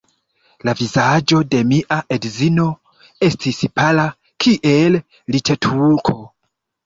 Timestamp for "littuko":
5.37-6.17